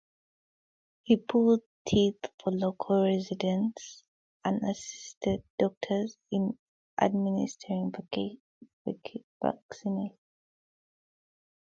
He 1.03 1.15
pulled 1.17 1.61
teeth 1.85 2.17
for 2.39 2.49
local 2.51 3.03
residents 3.05 4.03
and 4.43 4.59
assisted 4.63 5.43
doctors 5.59 6.17
in 6.31 6.57
administering 6.99 7.91
vaccinations. 8.81 10.17